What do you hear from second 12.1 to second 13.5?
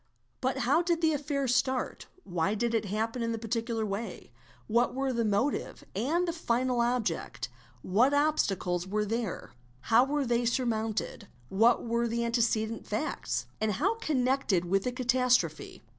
antecedent facts,